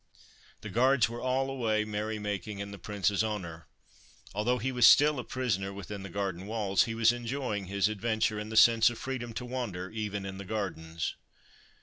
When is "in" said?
2.57-2.71, 10.25-10.39